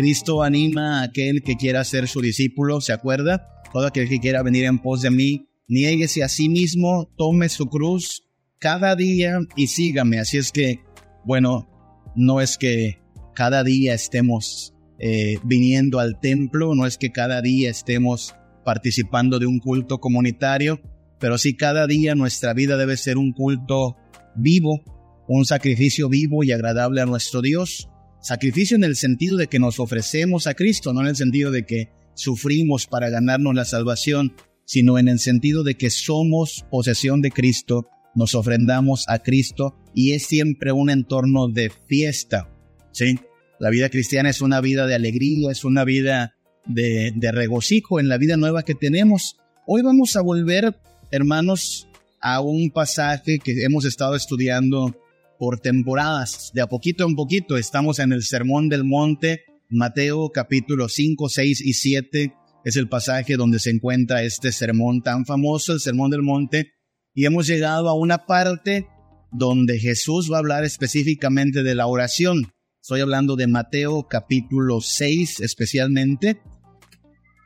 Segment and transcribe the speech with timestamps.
[0.00, 3.62] Cristo anima a aquel que quiera ser su discípulo, ¿se acuerda?
[3.70, 7.66] Todo aquel que quiera venir en pos de mí, niéguese a sí mismo, tome su
[7.66, 8.26] cruz
[8.58, 10.18] cada día y sígame.
[10.18, 10.80] Así es que,
[11.26, 11.68] bueno,
[12.16, 13.02] no es que
[13.34, 19.44] cada día estemos eh, viniendo al templo, no es que cada día estemos participando de
[19.44, 20.80] un culto comunitario,
[21.18, 23.98] pero sí cada día nuestra vida debe ser un culto
[24.34, 24.80] vivo,
[25.28, 27.89] un sacrificio vivo y agradable a nuestro Dios.
[28.20, 31.64] Sacrificio en el sentido de que nos ofrecemos a Cristo, no en el sentido de
[31.64, 34.34] que sufrimos para ganarnos la salvación,
[34.66, 40.12] sino en el sentido de que somos posesión de Cristo, nos ofrendamos a Cristo y
[40.12, 42.48] es siempre un entorno de fiesta.
[42.92, 43.18] ¿sí?
[43.58, 48.08] La vida cristiana es una vida de alegría, es una vida de, de regocijo en
[48.08, 49.38] la vida nueva que tenemos.
[49.66, 50.76] Hoy vamos a volver,
[51.10, 51.88] hermanos,
[52.20, 54.94] a un pasaje que hemos estado estudiando
[55.40, 57.56] por temporadas, de a poquito en poquito.
[57.56, 63.36] Estamos en el Sermón del Monte, Mateo capítulo 5, 6 y 7 es el pasaje
[63.36, 66.74] donde se encuentra este sermón tan famoso, el Sermón del Monte,
[67.14, 68.86] y hemos llegado a una parte
[69.32, 72.52] donde Jesús va a hablar específicamente de la oración.
[72.82, 76.42] Estoy hablando de Mateo capítulo 6 especialmente.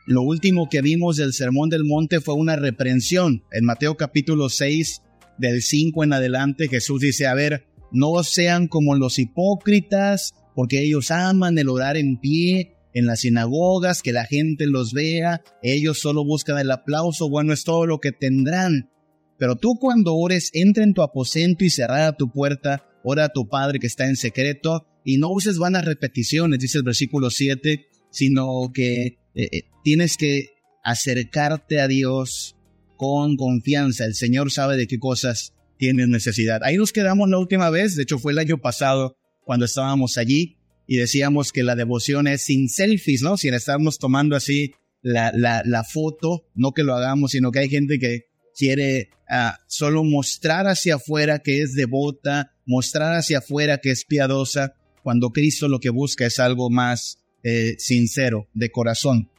[0.05, 3.45] Lo último que vimos del Sermón del Monte fue una reprensión.
[3.53, 5.01] En Mateo capítulo 6,
[5.39, 11.11] del 5 en adelante, Jesús dice, a ver, no sean como los hipócritas, porque ellos
[11.11, 16.25] aman el orar en pie en las sinagogas, que la gente los vea, ellos solo
[16.25, 18.91] buscan el aplauso, bueno, es todo lo que tendrán.
[19.37, 23.49] Pero tú cuando ores, entra en tu aposento y cerrada tu puerta, ora a tu
[23.49, 28.71] Padre que está en secreto, y no uses vanas repeticiones, dice el versículo 7, sino
[28.73, 30.51] que eh, eh, tienes que
[30.85, 32.57] acercarte a Dios
[32.97, 34.05] con confianza.
[34.05, 36.63] El Señor sabe de qué cosas tienes necesidad.
[36.63, 40.57] Ahí nos quedamos la última vez, de hecho fue el año pasado cuando estábamos allí
[40.87, 43.37] y decíamos que la devoción es sin selfies, ¿no?
[43.37, 47.69] Sin estarnos tomando así la, la, la foto, no que lo hagamos, sino que hay
[47.69, 48.27] gente que
[48.57, 54.75] quiere uh, solo mostrar hacia afuera que es devota, mostrar hacia afuera que es piadosa,
[55.03, 59.31] cuando Cristo lo que busca es algo más eh, sincero, de corazón.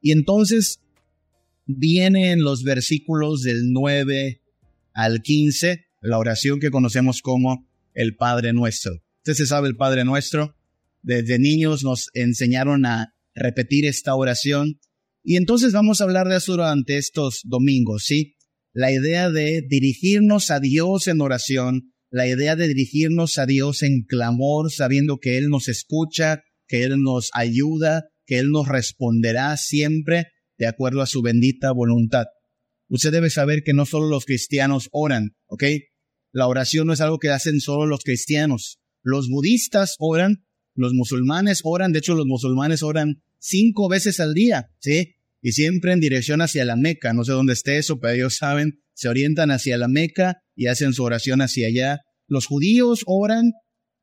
[0.00, 0.80] Y entonces
[1.66, 4.40] viene en los versículos del 9
[4.98, 8.94] al 15 la oración que conocemos como el Padre Nuestro.
[9.18, 10.56] Usted se sabe el Padre Nuestro.
[11.02, 14.80] Desde niños nos enseñaron a repetir esta oración.
[15.22, 18.34] Y entonces vamos a hablar de eso durante estos domingos, ¿sí?
[18.72, 24.02] La idea de dirigirnos a Dios en oración, la idea de dirigirnos a Dios en
[24.02, 30.26] clamor, sabiendo que Él nos escucha, que Él nos ayuda, que Él nos responderá siempre
[30.58, 32.26] de acuerdo a su bendita voluntad.
[32.88, 35.64] Usted debe saber que no solo los cristianos oran, ¿ok?
[36.32, 38.78] La oración no es algo que hacen solo los cristianos.
[39.02, 44.68] Los budistas oran, los musulmanes oran, de hecho los musulmanes oran cinco veces al día,
[44.78, 45.14] ¿sí?
[45.40, 47.12] Y siempre en dirección hacia la Meca.
[47.12, 50.92] No sé dónde esté eso, pero ellos saben, se orientan hacia la Meca y hacen
[50.92, 52.00] su oración hacia allá.
[52.26, 53.52] Los judíos oran,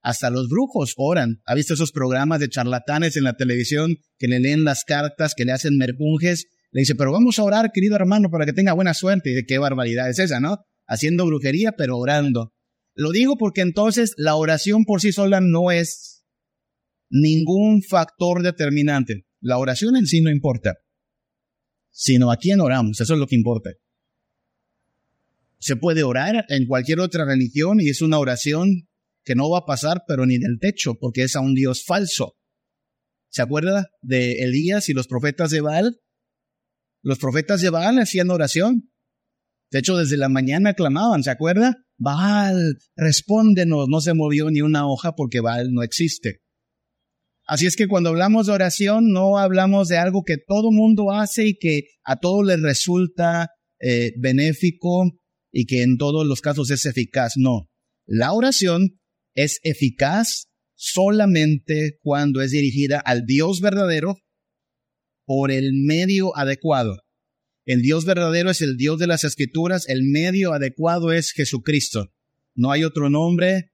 [0.02, 1.42] hasta los brujos oran.
[1.46, 5.46] ¿Ha visto esos programas de charlatanes en la televisión que le leen las cartas, que
[5.46, 6.46] le hacen merpunjes?
[6.76, 9.32] Le dice, pero vamos a orar, querido hermano, para que tenga buena suerte.
[9.32, 10.58] Y de qué barbaridad es esa, ¿no?
[10.86, 12.54] Haciendo brujería, pero orando.
[12.96, 16.26] Lo digo porque entonces la oración por sí sola no es
[17.10, 19.26] ningún factor determinante.
[19.40, 20.76] La oración en sí no importa,
[21.92, 23.70] sino a quién oramos, eso es lo que importa.
[25.60, 28.90] Se puede orar en cualquier otra religión y es una oración
[29.24, 32.36] que no va a pasar, pero ni del techo, porque es a un Dios falso.
[33.30, 36.02] ¿Se acuerda de Elías y los profetas de Baal?
[37.06, 38.92] Los profetas de Baal hacían oración.
[39.70, 41.76] De hecho, desde la mañana clamaban, ¿se acuerda?
[42.00, 43.88] Baal, respóndenos.
[43.88, 46.40] No se movió ni una hoja porque Baal no existe.
[47.46, 51.46] Así es que cuando hablamos de oración, no hablamos de algo que todo mundo hace
[51.46, 53.50] y que a todos les resulta
[53.80, 55.12] eh, benéfico
[55.52, 57.34] y que en todos los casos es eficaz.
[57.36, 57.70] No.
[58.08, 59.00] La oración
[59.36, 64.18] es eficaz solamente cuando es dirigida al Dios verdadero
[65.26, 67.02] por el medio adecuado.
[67.66, 72.12] El Dios verdadero es el Dios de las Escrituras, el medio adecuado es Jesucristo.
[72.54, 73.72] No hay otro nombre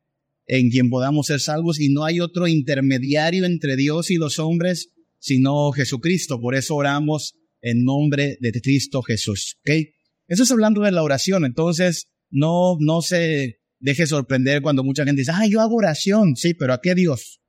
[0.48, 4.92] en quien podamos ser salvos y no hay otro intermediario entre Dios y los hombres
[5.22, 6.42] sino Jesucristo.
[6.42, 9.58] Por eso oramos en nombre de Cristo Jesús.
[9.62, 9.88] ¿Ok?
[10.28, 11.46] Eso es hablando de la oración.
[11.46, 16.36] Entonces, no, no se deje sorprender cuando mucha gente dice, ah, yo hago oración.
[16.36, 17.40] Sí, pero ¿a qué Dios?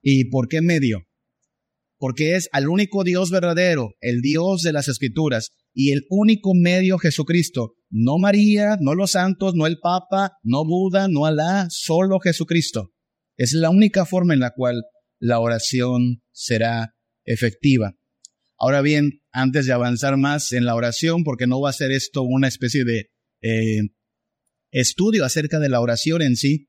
[0.00, 1.06] ¿Y por qué medio?
[2.02, 6.98] Porque es al único Dios verdadero, el Dios de las Escrituras, y el único medio
[6.98, 7.76] Jesucristo.
[7.90, 12.90] No María, no los santos, no el Papa, no Buda, no Alá, solo Jesucristo.
[13.36, 14.82] Es la única forma en la cual
[15.20, 17.94] la oración será efectiva.
[18.58, 22.22] Ahora bien, antes de avanzar más en la oración, porque no va a ser esto
[22.22, 23.12] una especie de
[23.42, 23.82] eh,
[24.72, 26.66] estudio acerca de la oración en sí,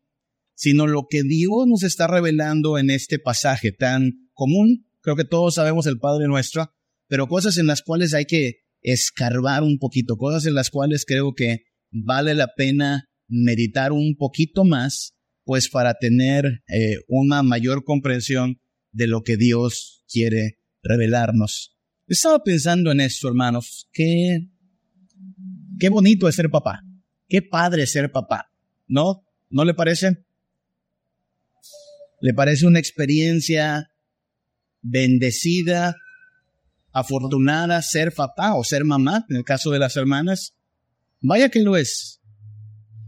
[0.53, 4.85] sino lo que Dios nos está revelando en este pasaje tan común.
[5.03, 6.73] Creo que todos sabemos el Padre nuestro,
[7.07, 11.33] pero cosas en las cuales hay que escarbar un poquito, cosas en las cuales creo
[11.35, 15.13] que vale la pena meditar un poquito más,
[15.43, 18.61] pues para tener eh, una mayor comprensión
[18.91, 21.77] de lo que Dios quiere revelarnos.
[22.07, 24.47] Estaba pensando en esto, hermanos, que
[25.79, 26.81] qué bonito es ser papá,
[27.27, 28.49] qué padre ser papá,
[28.87, 29.25] ¿no?
[29.49, 30.25] ¿No le parece?
[32.21, 33.92] ¿Le parece una experiencia
[34.83, 35.95] bendecida,
[36.91, 40.53] afortunada ser papá o ser mamá, en el caso de las hermanas?
[41.21, 42.21] Vaya que lo es.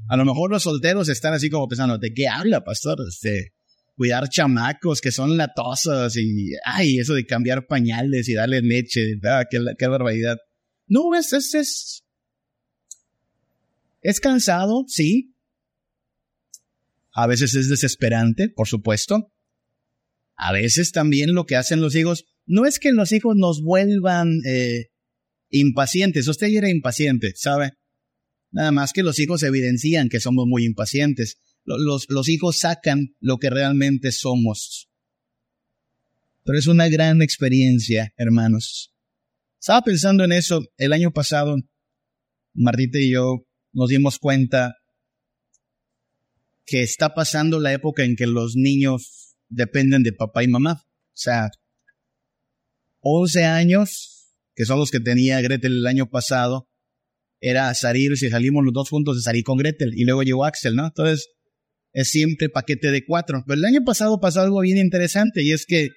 [0.08, 3.00] A lo mejor los solteros están así como pensando, ¿de qué habla, pastor?
[3.08, 3.54] Este,
[3.96, 9.20] cuidar chamacos que son latosos y, ay, eso de cambiar pañales y darle leche,
[9.50, 10.38] qué, barbaridad.
[10.88, 12.04] No, es, es,
[14.02, 15.36] es cansado, sí,
[17.16, 19.32] a veces es desesperante, por supuesto.
[20.36, 24.42] A veces también lo que hacen los hijos, no es que los hijos nos vuelvan
[24.46, 24.88] eh,
[25.50, 26.28] impacientes.
[26.28, 27.74] Usted ya era impaciente, ¿sabe?
[28.52, 31.40] Nada más que los hijos evidencian que somos muy impacientes.
[31.64, 34.90] Los, los hijos sacan lo que realmente somos.
[36.44, 38.94] Pero es una gran experiencia, hermanos.
[39.60, 41.58] Estaba pensando en eso el año pasado.
[42.54, 44.76] Martita y yo nos dimos cuenta
[46.66, 50.84] que está pasando la época en que los niños dependen de papá y mamá.
[50.84, 51.50] O sea,
[53.02, 56.68] 11 años, que son los que tenía Gretel el año pasado,
[57.40, 59.94] era salir, si salimos los dos juntos, salir con Gretel.
[59.96, 60.88] Y luego llegó Axel, ¿no?
[60.88, 61.28] Entonces,
[61.94, 63.44] es siempre paquete de cuatro.
[63.46, 65.90] Pero el año pasado pasó algo bien interesante y es que,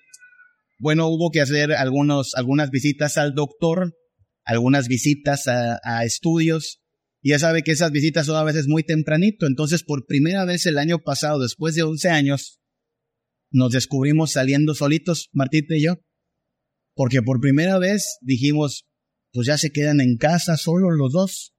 [0.78, 3.94] bueno, hubo que hacer algunos, algunas visitas al doctor,
[4.44, 6.80] algunas visitas a, a estudios,
[7.20, 9.46] y ya sabe que esas visitas son a veces muy tempranito.
[9.46, 12.60] Entonces, por primera vez el año pasado, después de 11 años,
[13.50, 15.96] nos descubrimos saliendo solitos, Martita y yo.
[16.94, 18.86] Porque por primera vez dijimos,
[19.32, 21.54] pues ya se quedan en casa solos los dos.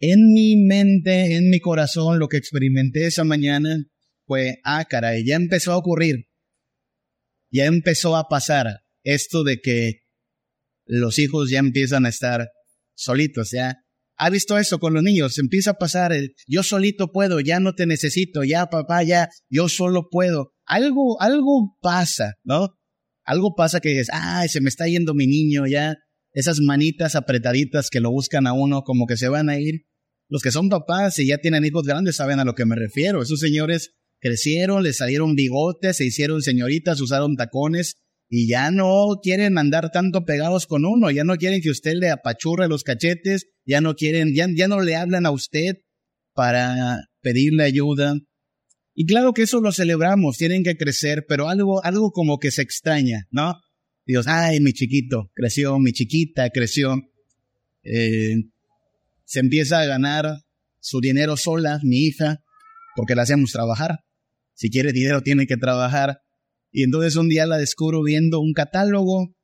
[0.00, 3.84] En mi mente, en mi corazón, lo que experimenté esa mañana
[4.26, 6.26] fue, ah, caray, ya empezó a ocurrir.
[7.50, 10.00] Ya empezó a pasar esto de que
[10.86, 12.48] los hijos ya empiezan a estar
[12.94, 13.76] solitos, ya
[14.16, 16.12] ha visto eso con los niños, empieza a pasar,
[16.46, 20.52] yo solito puedo, ya no te necesito, ya papá, ya, yo solo puedo.
[20.72, 22.70] Algo, algo pasa, ¿no?
[23.26, 25.96] Algo pasa que es, ay, se me está yendo mi niño, ya,
[26.32, 29.82] esas manitas apretaditas que lo buscan a uno como que se van a ir.
[30.30, 33.20] Los que son papás y ya tienen hijos grandes saben a lo que me refiero.
[33.20, 37.96] Esos señores crecieron, les salieron bigotes, se hicieron señoritas, usaron tacones
[38.30, 42.08] y ya no quieren andar tanto pegados con uno, ya no quieren que usted le
[42.08, 45.82] apachurre los cachetes, ya no quieren, ya, ya no le hablan a usted
[46.34, 48.14] para pedirle ayuda.
[48.94, 52.62] Y claro que eso lo celebramos, tienen que crecer, pero algo, algo como que se
[52.62, 53.54] extraña, ¿no?
[54.04, 56.96] Dios, ay, mi chiquito, creció, mi chiquita creció.
[57.84, 58.36] Eh,
[59.24, 60.42] se empieza a ganar
[60.80, 62.42] su dinero sola, mi hija,
[62.96, 64.00] porque la hacemos trabajar.
[64.54, 66.20] Si quiere dinero tiene que trabajar.
[66.70, 69.34] Y entonces un día la descubro viendo un catálogo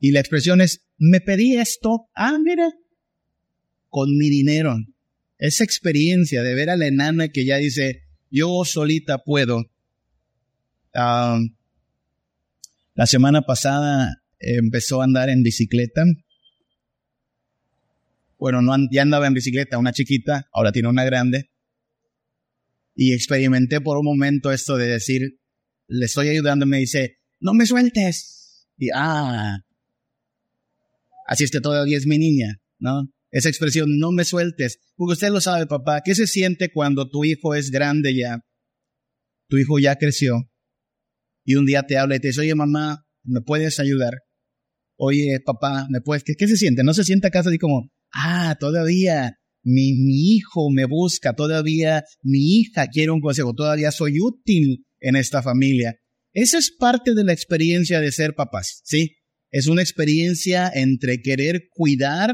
[0.00, 2.72] y la expresión es, me pedí esto, ah, mira,
[3.88, 4.76] con mi dinero.
[5.38, 9.64] Esa experiencia de ver a la enana que ya dice, yo solita puedo.
[10.92, 11.46] la
[13.06, 16.04] semana pasada empezó a andar en bicicleta.
[18.38, 21.50] Bueno, no, ya andaba en bicicleta, una chiquita, ahora tiene una grande.
[22.94, 25.38] Y experimenté por un momento esto de decir,
[25.86, 28.66] le estoy ayudando, me dice, no me sueltes.
[28.78, 29.58] Y, ah,
[31.26, 33.10] así es que todavía es mi niña, ¿no?
[33.36, 34.78] Esa expresión, no me sueltes.
[34.96, 38.40] Porque usted lo sabe, papá, ¿qué se siente cuando tu hijo es grande ya?
[39.50, 40.50] Tu hijo ya creció.
[41.44, 44.14] Y un día te habla y te dice, oye, mamá, ¿me puedes ayudar?
[44.96, 46.24] Oye, papá, ¿me puedes?
[46.24, 46.82] ¿Qué, qué se siente?
[46.82, 52.60] No se siente acaso así como, ah, todavía mi, mi hijo me busca, todavía mi
[52.60, 55.96] hija quiere un consejo, todavía soy útil en esta familia.
[56.32, 59.16] Esa es parte de la experiencia de ser papás, ¿sí?
[59.50, 62.32] Es una experiencia entre querer cuidar,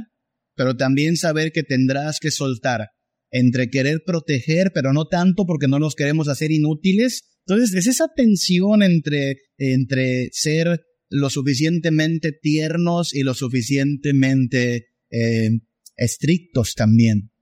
[0.62, 2.90] pero también saber que tendrás que soltar,
[3.32, 7.22] entre querer proteger, pero no tanto porque no nos queremos hacer inútiles.
[7.44, 15.50] Entonces, es esa tensión entre, entre ser lo suficientemente tiernos y lo suficientemente eh,
[15.96, 17.32] estrictos también.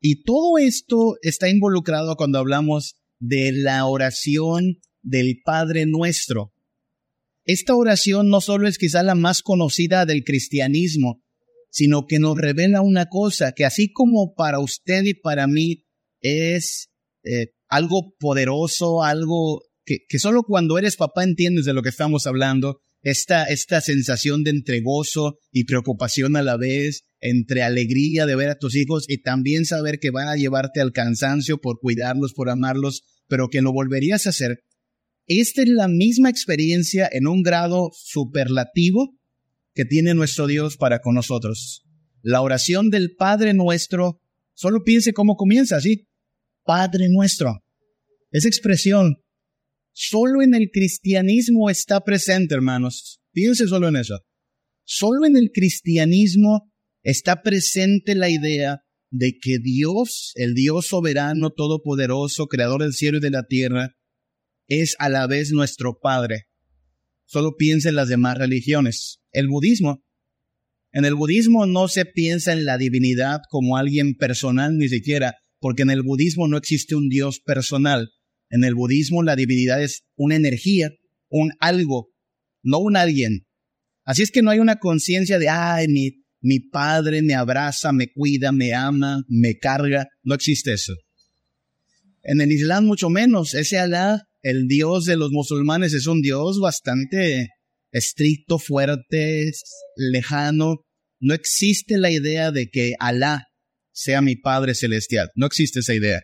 [0.00, 6.54] Y todo esto está involucrado cuando hablamos de la oración del Padre Nuestro.
[7.44, 11.20] Esta oración no solo es quizá la más conocida del cristianismo,
[11.74, 15.86] sino que nos revela una cosa, que así como para usted y para mí
[16.20, 16.88] es
[17.24, 22.78] eh, algo poderoso, algo que, solo cuando eres papá entiendes de lo que estamos hablando,
[23.02, 28.58] esta, esta sensación de entregozo y preocupación a la vez, entre alegría de ver a
[28.58, 33.02] tus hijos y también saber que van a llevarte al cansancio por cuidarlos, por amarlos,
[33.26, 34.60] pero que lo volverías a hacer.
[35.26, 39.18] Esta es la misma experiencia en un grado superlativo
[39.74, 41.84] que tiene nuestro Dios para con nosotros.
[42.22, 44.20] La oración del Padre nuestro,
[44.54, 46.08] solo piense cómo comienza así.
[46.64, 47.62] Padre nuestro.
[48.30, 49.16] Esa expresión
[49.96, 53.20] Solo en el cristianismo está presente, hermanos.
[53.32, 54.18] Piense solo en eso.
[54.82, 56.72] Solo en el cristianismo
[57.04, 63.20] está presente la idea de que Dios, el Dios soberano, todopoderoso, creador del cielo y
[63.20, 63.94] de la tierra,
[64.66, 66.46] es a la vez nuestro Padre.
[67.24, 69.20] Solo piense en las demás religiones.
[69.34, 70.04] El budismo.
[70.92, 75.82] En el budismo no se piensa en la divinidad como alguien personal ni siquiera, porque
[75.82, 78.12] en el budismo no existe un Dios personal.
[78.48, 80.90] En el budismo la divinidad es una energía,
[81.28, 82.10] un algo,
[82.62, 83.44] no un alguien.
[84.04, 88.12] Así es que no hay una conciencia de, ay, mi, mi padre me abraza, me
[88.12, 90.06] cuida, me ama, me carga.
[90.22, 90.94] No existe eso.
[92.22, 93.54] En el Islam mucho menos.
[93.54, 97.48] Ese Alá, el Dios de los musulmanes, es un Dios bastante
[97.94, 99.50] estricto, fuerte,
[99.96, 100.84] lejano.
[101.20, 103.46] No existe la idea de que Alá
[103.92, 105.30] sea mi Padre Celestial.
[105.36, 106.22] No existe esa idea.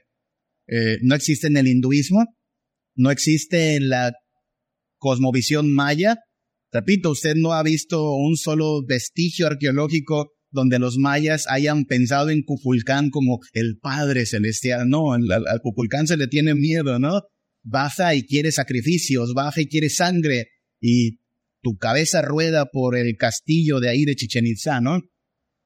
[0.68, 2.26] Eh, no existe en el hinduismo,
[2.94, 4.12] no existe en la
[4.98, 6.18] cosmovisión maya.
[6.72, 12.42] Repito, usted no ha visto un solo vestigio arqueológico donde los mayas hayan pensado en
[12.42, 14.88] Cupulcán como el Padre Celestial.
[14.88, 17.22] No, al, al Cupulcán se le tiene miedo, ¿no?
[17.62, 20.48] Baja y quiere sacrificios, baja y quiere sangre,
[20.80, 21.19] y
[21.62, 25.00] tu cabeza rueda por el castillo de ahí de Chichen Itza, ¿no?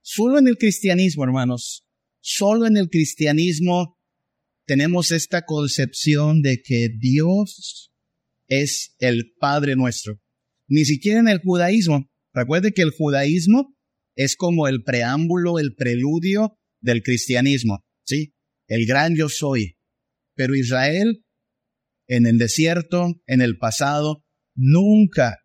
[0.03, 1.85] Solo en el cristianismo, hermanos,
[2.21, 3.99] solo en el cristianismo
[4.67, 7.93] tenemos esta concepción de que Dios
[8.49, 10.21] es el Padre nuestro.
[10.69, 12.11] Ni siquiera en el judaísmo.
[12.33, 13.75] Recuerde que el judaísmo
[14.17, 18.35] es como el preámbulo, el preludio del cristianismo, ¿sí?
[18.67, 19.77] El gran yo soy.
[20.35, 21.25] Pero Israel,
[22.09, 24.25] en el desierto, en el pasado,
[24.55, 25.39] nunca,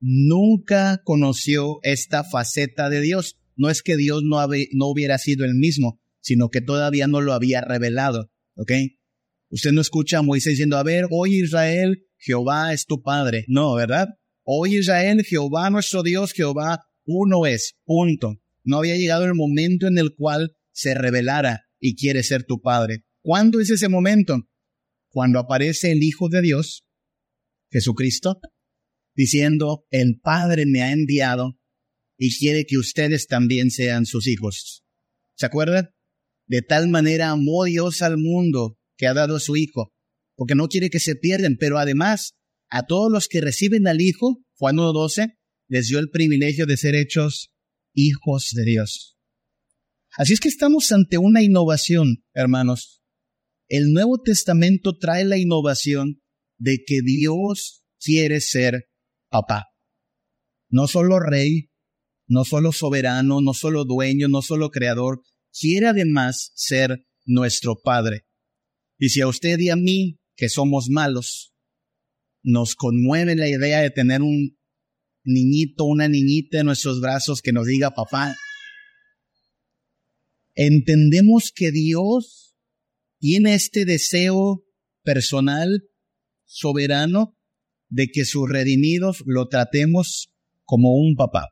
[0.00, 3.36] nunca conoció esta faceta de Dios.
[3.56, 4.38] No es que Dios no,
[4.88, 8.30] hubiera sido el mismo, sino que todavía no lo había revelado.
[8.56, 8.72] ¿ok?
[9.50, 13.44] Usted no escucha a Moisés diciendo, a ver, hoy Israel, Jehová es tu Padre.
[13.48, 14.08] No, ¿verdad?
[14.42, 18.40] Hoy Israel, Jehová nuestro Dios, Jehová uno es, punto.
[18.64, 23.04] No había llegado el momento en el cual se revelara y quiere ser tu Padre.
[23.22, 24.48] ¿Cuándo es ese momento?
[25.08, 26.84] Cuando aparece el Hijo de Dios,
[27.70, 28.40] Jesucristo,
[29.16, 31.58] diciendo, el Padre me ha enviado
[32.18, 34.84] y quiere que ustedes también sean sus hijos.
[35.34, 35.90] ¿Se acuerdan?
[36.46, 39.92] De tal manera amó Dios al mundo que ha dado a su Hijo,
[40.36, 42.34] porque no quiere que se pierdan, pero además
[42.68, 45.36] a todos los que reciben al Hijo, Juan 1.12,
[45.68, 47.52] les dio el privilegio de ser hechos
[47.94, 49.16] hijos de Dios.
[50.16, 53.02] Así es que estamos ante una innovación, hermanos.
[53.68, 56.22] El Nuevo Testamento trae la innovación
[56.58, 58.88] de que Dios quiere ser
[59.36, 59.66] papá.
[60.68, 61.70] No solo rey,
[62.26, 68.26] no solo soberano, no solo dueño, no solo creador, quiere además ser nuestro Padre.
[68.98, 71.54] Y si a usted y a mí, que somos malos,
[72.42, 74.58] nos conmueve la idea de tener un
[75.24, 78.36] niñito, una niñita en nuestros brazos que nos diga papá,
[80.54, 82.56] entendemos que Dios
[83.18, 84.64] tiene este deseo
[85.02, 85.82] personal,
[86.44, 87.35] soberano,
[87.88, 90.30] de que sus redimidos lo tratemos
[90.64, 91.50] como un papá.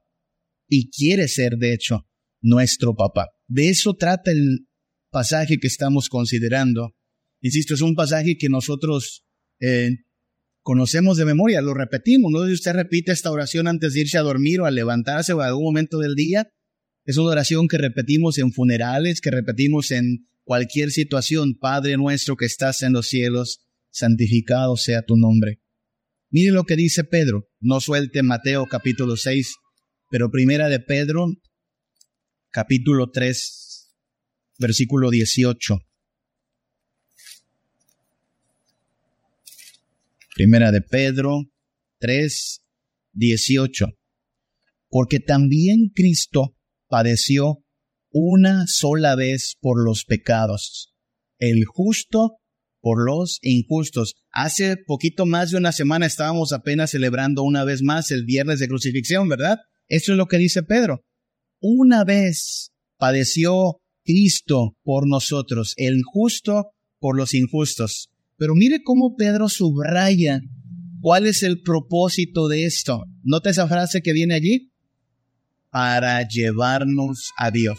[0.69, 2.07] Y quiere ser, de hecho,
[2.41, 3.29] nuestro papá.
[3.47, 4.67] De eso trata el
[5.11, 6.95] pasaje que estamos considerando.
[7.41, 9.25] Insisto, es un pasaje que nosotros
[9.61, 9.91] eh,
[10.63, 12.33] conocemos de memoria, lo repetimos.
[12.33, 15.33] No sé si usted repite esta oración antes de irse a dormir o a levantarse
[15.33, 16.49] o a algún momento del día.
[17.05, 21.55] Es una oración que repetimos en funerales, que repetimos en cualquier situación.
[21.59, 23.61] Padre nuestro que estás en los cielos,
[23.91, 25.61] santificado sea tu nombre.
[26.35, 27.49] Mire lo que dice Pedro.
[27.61, 29.55] No suelte Mateo capítulo 6,
[30.11, 31.29] pero primera de Pedro
[32.51, 33.95] capítulo 3,
[34.59, 35.79] versículo 18.
[40.35, 41.53] Primera de Pedro
[42.01, 42.65] 3,
[43.13, 43.87] 18.
[44.89, 46.57] Porque también Cristo
[46.89, 47.65] padeció
[48.11, 50.97] una sola vez por los pecados,
[51.39, 52.41] el justo
[52.85, 54.15] por los injustos.
[54.31, 58.69] Hace poquito más de una semana estábamos apenas celebrando una vez más el viernes de
[58.69, 59.57] crucifixión, ¿verdad?
[59.89, 61.03] Eso es lo que dice Pedro.
[61.63, 68.11] Una vez padeció Cristo por nosotros, el justo por los injustos.
[68.37, 70.43] Pero mire cómo Pedro subraya
[71.01, 73.07] cuál es el propósito de esto.
[73.23, 74.73] ¿Nota esa frase que viene allí?
[75.71, 77.79] Para llevarnos a Dios.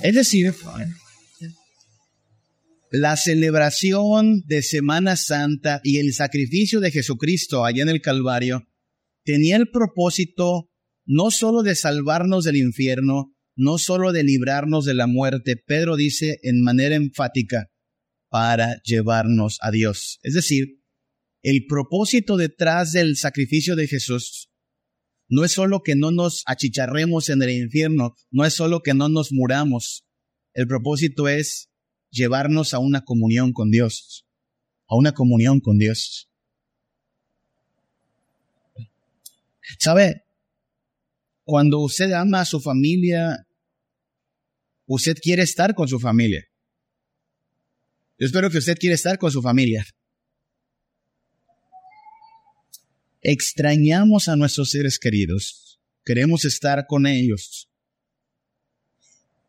[0.00, 0.54] Es decir,
[2.98, 8.66] la celebración de Semana Santa y el sacrificio de Jesucristo allá en el Calvario
[9.22, 10.70] tenía el propósito
[11.04, 16.38] no solo de salvarnos del infierno, no solo de librarnos de la muerte, Pedro dice
[16.42, 17.66] en manera enfática,
[18.30, 20.18] para llevarnos a Dios.
[20.22, 20.80] Es decir,
[21.42, 24.50] el propósito detrás del sacrificio de Jesús
[25.28, 29.10] no es solo que no nos achicharremos en el infierno, no es solo que no
[29.10, 30.06] nos muramos.
[30.54, 31.68] El propósito es
[32.16, 34.26] llevarnos a una comunión con Dios,
[34.88, 36.28] a una comunión con Dios.
[39.78, 40.24] ¿Sabe?
[41.44, 43.46] Cuando usted ama a su familia,
[44.86, 46.44] usted quiere estar con su familia.
[48.18, 49.86] Yo espero que usted quiera estar con su familia.
[53.20, 55.80] Extrañamos a nuestros seres queridos.
[56.04, 57.68] Queremos estar con ellos.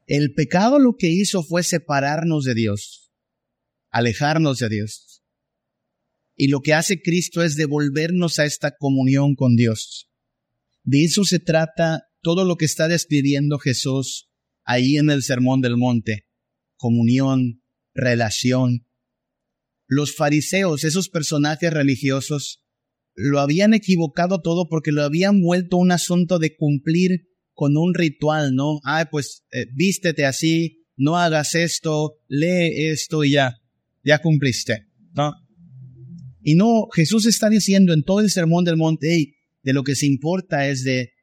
[0.08, 3.12] El pecado lo que hizo fue separarnos de Dios,
[3.92, 5.22] alejarnos de Dios.
[6.38, 10.10] Y lo que hace Cristo es devolvernos a esta comunión con Dios.
[10.84, 14.30] De eso se trata todo lo que está describiendo Jesús
[14.64, 16.26] ahí en el Sermón del Monte.
[16.78, 17.62] Comunión,
[17.94, 18.88] relación.
[19.88, 22.64] Los fariseos, esos personajes religiosos,
[23.14, 28.54] lo habían equivocado todo porque lo habían vuelto un asunto de cumplir con un ritual,
[28.54, 28.80] ¿no?
[28.84, 33.58] Ah, pues eh, vístete así, no hagas esto, lee esto y ya,
[34.04, 35.34] ya cumpliste, ¿no?
[36.44, 39.96] Y no, Jesús está diciendo en todo el sermón del monte, hey, de lo que
[39.96, 41.14] se importa es de,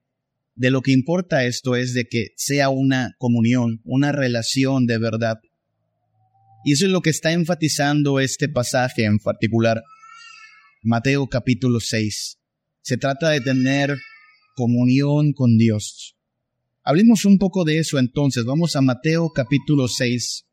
[0.57, 5.39] de lo que importa esto es de que sea una comunión, una relación de verdad.
[6.65, 9.85] Y eso es lo que está enfatizando este pasaje en particular.
[10.83, 12.39] Mateo capítulo 6.
[12.83, 13.97] Se trata de tener
[14.57, 16.14] comunión con Dios.
[16.87, 18.45] Hablemos un poco de eso entonces.
[18.45, 20.45] Vamos a Mateo capítulo 6.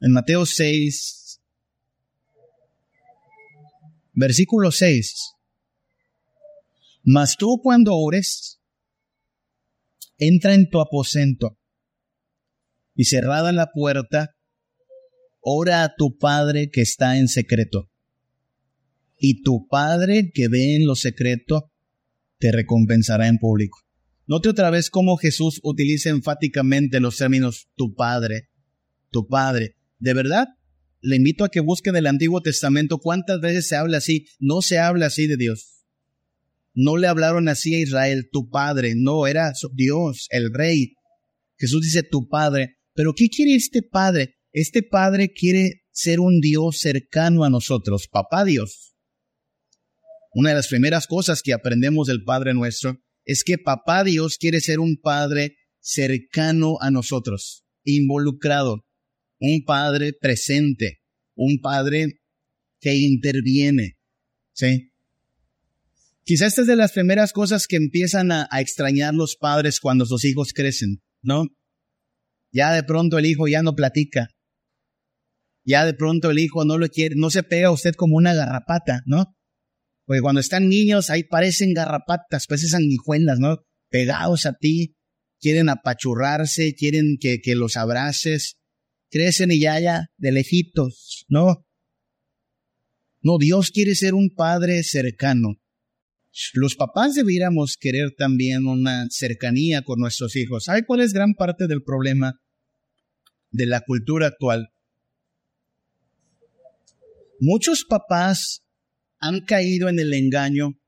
[0.00, 1.40] En Mateo 6,
[4.12, 5.34] versículo 6.
[7.02, 8.60] Mas tú cuando ores,
[10.18, 11.58] entra en tu aposento
[12.94, 14.36] y cerrada la puerta,
[15.40, 17.90] ora a tu Padre que está en secreto.
[19.18, 21.71] Y tu Padre que ve en lo secreto,
[22.42, 23.78] te recompensará en público.
[24.26, 28.48] Note otra vez cómo Jesús utiliza enfáticamente los términos tu Padre,
[29.12, 29.76] tu Padre.
[30.00, 30.48] De verdad,
[31.00, 34.26] le invito a que busquen el Antiguo Testamento cuántas veces se habla así.
[34.40, 35.84] No se habla así de Dios.
[36.74, 38.94] No le hablaron así a Israel, tu Padre.
[38.96, 40.94] No, era Dios, el Rey.
[41.58, 42.78] Jesús dice tu Padre.
[42.92, 44.34] Pero ¿qué quiere este Padre?
[44.50, 48.91] Este Padre quiere ser un Dios cercano a nosotros, Papá Dios.
[50.34, 54.60] Una de las primeras cosas que aprendemos del Padre nuestro es que Papá Dios quiere
[54.60, 58.86] ser un Padre cercano a nosotros, involucrado,
[59.38, 61.00] un Padre presente,
[61.34, 62.20] un Padre
[62.80, 63.98] que interviene.
[64.54, 64.90] ¿Sí?
[66.24, 70.06] Quizás esta es de las primeras cosas que empiezan a, a, extrañar los padres cuando
[70.06, 71.46] sus hijos crecen, ¿no?
[72.52, 74.28] Ya de pronto el hijo ya no platica.
[75.64, 78.34] Ya de pronto el hijo no lo quiere, no se pega a usted como una
[78.34, 79.36] garrapata, ¿no?
[80.12, 83.64] Porque cuando están niños, ahí parecen garrapatas, parecen sanguijuelas, ¿no?
[83.88, 84.94] Pegados a ti,
[85.40, 88.58] quieren apachurrarse, quieren que, que los abraces,
[89.08, 91.66] crecen y ya, ya, de lejitos, ¿no?
[93.22, 95.62] No, Dios quiere ser un padre cercano.
[96.52, 100.64] Los papás debiéramos querer también una cercanía con nuestros hijos.
[100.64, 102.38] ¿Sabe cuál es gran parte del problema
[103.50, 104.74] de la cultura actual?
[107.40, 108.61] Muchos papás
[109.22, 110.78] han caído en el engaño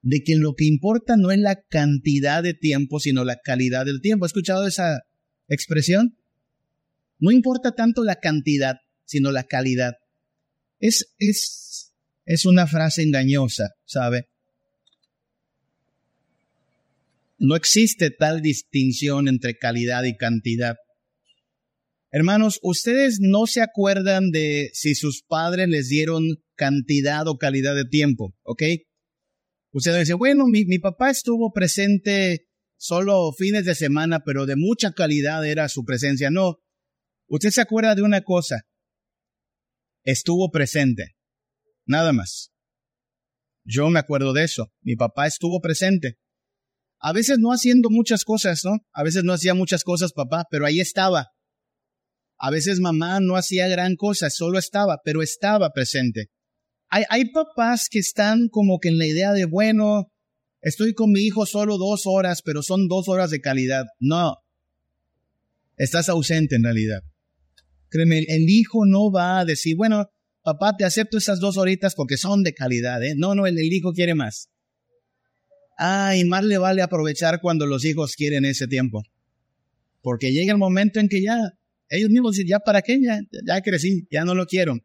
[0.00, 4.00] de que lo que importa no es la cantidad de tiempo, sino la calidad del
[4.00, 4.24] tiempo.
[4.24, 5.00] ¿Ha escuchado esa
[5.48, 6.16] expresión?
[7.18, 9.94] No importa tanto la cantidad, sino la calidad.
[10.78, 11.92] Es, es,
[12.24, 14.28] es una frase engañosa, ¿sabe?
[17.38, 20.76] No existe tal distinción entre calidad y cantidad.
[22.10, 26.22] Hermanos, ustedes no se acuerdan de si sus padres les dieron
[26.54, 28.62] cantidad o calidad de tiempo, ¿ok?
[29.72, 32.46] Ustedes dicen, bueno, mi, mi papá estuvo presente
[32.78, 36.30] solo fines de semana, pero de mucha calidad era su presencia.
[36.30, 36.58] No,
[37.28, 38.62] usted se acuerda de una cosa,
[40.04, 41.16] estuvo presente,
[41.84, 42.52] nada más.
[43.64, 46.18] Yo me acuerdo de eso, mi papá estuvo presente.
[47.00, 48.78] A veces no haciendo muchas cosas, ¿no?
[48.92, 51.26] A veces no hacía muchas cosas papá, pero ahí estaba.
[52.38, 56.30] A veces mamá no hacía gran cosa, solo estaba, pero estaba presente.
[56.88, 60.12] Hay, papás que están como que en la idea de, bueno,
[60.60, 63.84] estoy con mi hijo solo dos horas, pero son dos horas de calidad.
[63.98, 64.36] No,
[65.76, 67.00] estás ausente en realidad.
[67.88, 70.10] Créeme, el hijo no va a decir, bueno,
[70.42, 73.14] papá, te acepto esas dos horitas porque son de calidad, ¿eh?
[73.16, 74.48] No, no, el, el hijo quiere más.
[75.76, 79.02] Ay, más le vale aprovechar cuando los hijos quieren ese tiempo.
[80.02, 81.36] Porque llega el momento en que ya
[81.88, 84.76] ellos mismos dicen, ya para qué, ya, ya crecí, ya no lo quiero.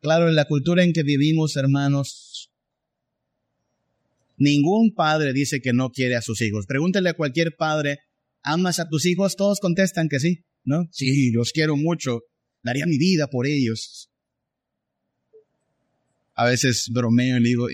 [0.00, 2.52] Claro, en la cultura en que vivimos, hermanos,
[4.36, 6.66] ningún padre dice que no quiere a sus hijos.
[6.66, 8.00] Pregúntele a cualquier padre,
[8.42, 9.36] ¿amas a tus hijos?
[9.36, 10.88] Todos contestan que sí, ¿no?
[10.92, 12.20] Sí, los quiero mucho,
[12.62, 14.10] daría mi vida por ellos.
[16.34, 17.66] A veces bromeo y le digo,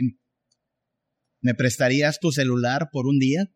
[1.41, 3.53] ¿me prestarías tu celular por un día?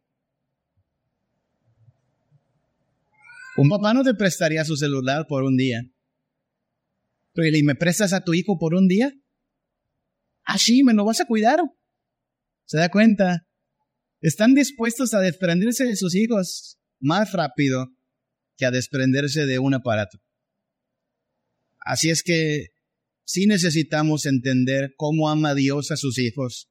[3.56, 5.82] Un papá no te prestaría su celular por un día.
[7.32, 9.12] Pero ¿y me prestas a tu hijo por un día?
[10.44, 11.60] Ah, sí, me lo vas a cuidar.
[12.66, 13.46] ¿Se da cuenta?
[14.20, 17.88] Están dispuestos a desprenderse de sus hijos más rápido
[18.56, 20.18] que a desprenderse de un aparato.
[21.80, 22.68] Así es que
[23.24, 26.68] sí necesitamos entender cómo ama Dios a sus hijos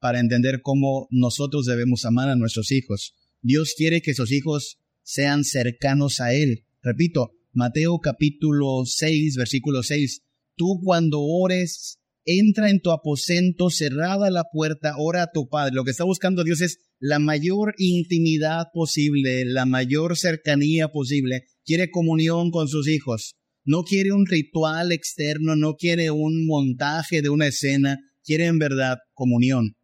[0.00, 3.14] para entender cómo nosotros debemos amar a nuestros hijos.
[3.42, 4.79] Dios quiere que sus hijos
[5.10, 6.66] sean cercanos a Él.
[6.82, 10.22] Repito, Mateo capítulo 6, versículo 6.
[10.56, 15.74] Tú cuando ores, entra en tu aposento, cerrada la puerta, ora a tu Padre.
[15.74, 21.42] Lo que está buscando Dios es la mayor intimidad posible, la mayor cercanía posible.
[21.64, 23.34] Quiere comunión con sus hijos.
[23.64, 28.98] No quiere un ritual externo, no quiere un montaje de una escena, quiere en verdad
[29.12, 29.74] comunión.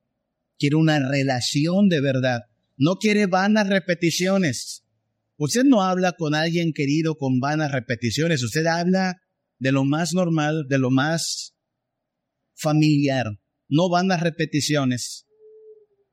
[0.56, 2.42] Quiere una relación de verdad.
[2.76, 4.85] No quiere vanas repeticiones.
[5.38, 9.16] Usted no habla con alguien querido con vanas repeticiones, usted habla
[9.58, 11.54] de lo más normal, de lo más
[12.54, 13.26] familiar,
[13.68, 15.26] no vanas repeticiones.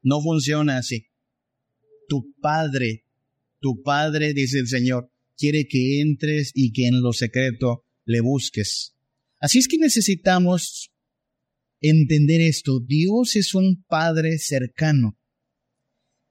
[0.01, 1.07] No funciona así.
[2.09, 3.05] Tu Padre,
[3.59, 8.95] tu Padre, dice el Señor, quiere que entres y que en lo secreto le busques.
[9.39, 10.91] Así es que necesitamos
[11.79, 12.79] entender esto.
[12.85, 15.17] Dios es un Padre cercano.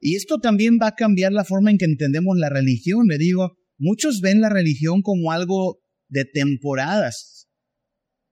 [0.05, 3.07] Y esto también va a cambiar la forma en que entendemos la religión.
[3.07, 7.47] Le digo, muchos ven la religión como algo de temporadas.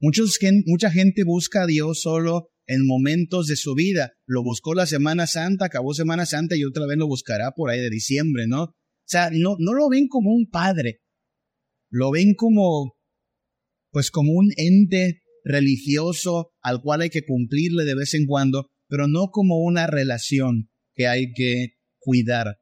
[0.02, 4.12] Muchos, mucha gente busca a Dios solo en momentos de su vida.
[4.26, 7.80] Lo buscó la Semana Santa, acabó Semana Santa y otra vez lo buscará por ahí
[7.80, 8.64] de diciembre, ¿no?
[8.64, 8.74] O
[9.06, 11.00] sea, no, no lo ven como un padre.
[11.90, 12.98] Lo ven como,
[13.92, 19.08] pues como un ente religioso al cual hay que cumplirle de vez en cuando, pero
[19.08, 20.71] no como una relación
[21.02, 22.60] que hay que cuidar.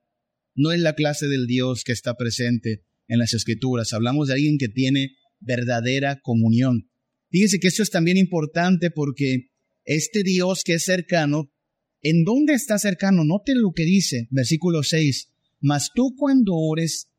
[0.56, 3.91] No es la clase del Dios que está presente en las escrituras.
[3.91, 6.89] Hablamos de alguien que tiene verdadera comunión.
[7.30, 9.49] Fíjese que esto es también importante porque
[9.84, 11.52] este Dios que es cercano,
[12.02, 13.23] ¿en dónde está cercano?
[13.25, 15.34] Note lo que dice, versículo 6.
[15.60, 17.12] Mas tú cuando ores,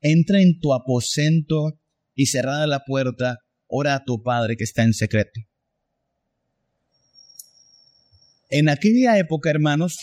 [0.00, 1.80] entra en tu aposento
[2.14, 5.40] y cerrada la puerta, ora a tu Padre que está en secreto.
[8.50, 9.96] En aquella época, hermanos,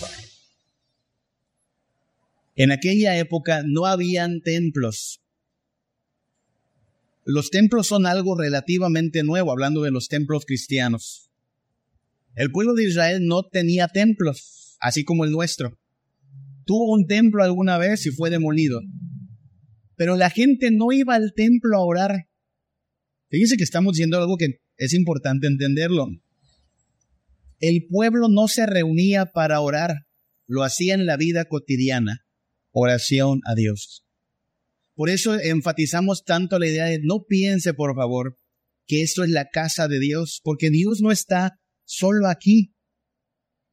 [2.56, 5.22] en aquella época no habían templos.
[7.26, 11.32] Los templos son algo relativamente nuevo, hablando de los templos cristianos.
[12.36, 15.78] El pueblo de Israel no tenía templos, así como el nuestro.
[16.65, 18.82] Tuvo un templo alguna vez y fue demolido.
[19.96, 22.28] Pero la gente no iba al templo a orar.
[23.30, 26.08] Fíjense que estamos diciendo algo que es importante entenderlo.
[27.60, 30.06] El pueblo no se reunía para orar,
[30.48, 32.25] lo hacía en la vida cotidiana
[32.76, 34.04] oración a Dios.
[34.96, 38.38] Por eso enfatizamos tanto la idea de no piense, por favor,
[38.86, 42.74] que esto es la casa de Dios, porque Dios no está solo aquí.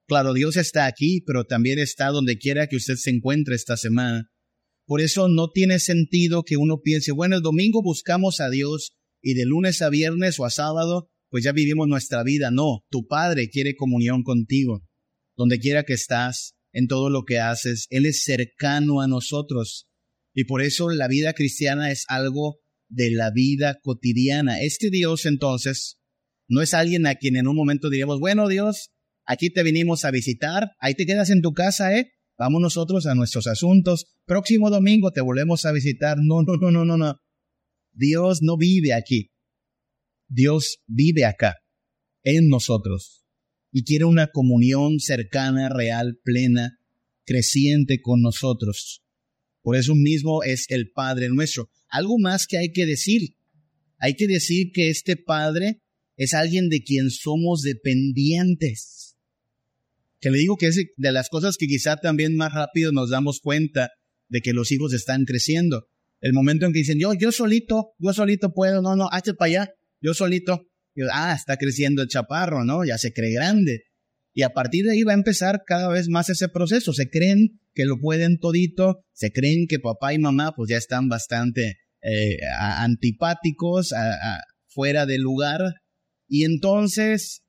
[0.07, 4.31] Claro, Dios está aquí, pero también está donde quiera que usted se encuentre esta semana.
[4.87, 9.35] Por eso no tiene sentido que uno piense, bueno, el domingo buscamos a Dios y
[9.35, 12.51] de lunes a viernes o a sábado, pues ya vivimos nuestra vida.
[12.51, 14.83] No, tu Padre quiere comunión contigo,
[15.37, 17.87] donde quiera que estás, en todo lo que haces.
[17.91, 19.89] Él es cercano a nosotros.
[20.35, 22.59] Y por eso la vida cristiana es algo
[22.89, 24.61] de la vida cotidiana.
[24.61, 25.99] Este Dios entonces
[26.49, 28.91] no es alguien a quien en un momento diríamos, bueno Dios,
[29.25, 32.13] aquí te vinimos a visitar, ahí te quedas en tu casa, ¿eh?
[32.39, 34.07] Vamos nosotros a nuestros asuntos.
[34.25, 36.19] Próximo domingo te volvemos a visitar.
[36.21, 37.17] No, no, no, no, no, no.
[37.93, 39.31] Dios no vive aquí.
[40.29, 41.57] Dios vive acá,
[42.25, 43.22] en nosotros.
[43.73, 46.79] Y quiere una comunión cercana, real, plena,
[47.25, 49.03] creciente con nosotros.
[49.63, 51.71] Por eso mismo es el Padre nuestro.
[51.89, 53.37] Algo más que hay que decir.
[53.99, 55.81] Hay que decir que este Padre
[56.17, 59.17] es alguien de quien somos dependientes.
[60.21, 63.41] Que le digo que es de las cosas que quizá también más rápido nos damos
[63.41, 63.91] cuenta
[64.29, 65.89] de que los hijos están creciendo.
[66.21, 69.49] El momento en que dicen, yo, yo solito, yo solito puedo, no, no, hazte para
[69.49, 70.69] allá, yo solito.
[71.13, 72.85] Ah, está creciendo el chaparro, ¿no?
[72.85, 73.85] Ya se cree grande.
[74.35, 76.93] Y a partir de ahí va a empezar cada vez más ese proceso.
[76.93, 81.09] Se creen que lo pueden todito, se creen que papá y mamá pues ya están
[81.09, 83.95] bastante eh, antipáticos,
[84.67, 85.61] fuera de lugar,
[86.29, 87.43] y entonces